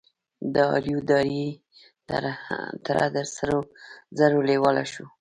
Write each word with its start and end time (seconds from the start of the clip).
د 0.53 0.55
آر 0.75 0.83
يو 0.91 0.99
ډاربي 1.09 1.47
تره 2.85 3.05
د 3.15 3.17
سرو 3.33 3.59
زرو 4.17 4.39
لېواله 4.49 4.83
شو. 4.93 5.05